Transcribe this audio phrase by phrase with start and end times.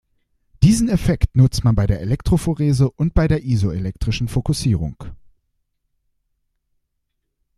[0.63, 4.95] Diesen Effekt nutzt man bei der Elektrophorese und bei der isoelektrischen Fokussierung.